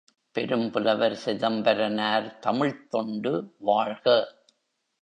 பெரும்புலவர் 0.35 1.15
சிதம்பரனார் 1.25 2.39
தமிழ்த் 2.39 2.89
தொண்டு 2.89 3.33
வாழ்க! 3.59 4.05